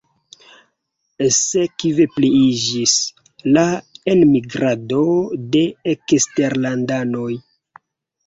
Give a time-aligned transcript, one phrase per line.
[1.39, 2.95] Sekve pliiĝis
[3.57, 3.65] la
[4.13, 5.03] enmigrado
[5.57, 5.61] de
[5.93, 7.29] eksterlandanoj.